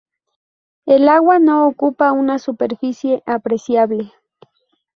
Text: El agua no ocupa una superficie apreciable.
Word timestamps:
El 0.87 1.07
agua 1.09 1.37
no 1.37 1.67
ocupa 1.67 2.11
una 2.11 2.39
superficie 2.39 3.21
apreciable. 3.27 4.11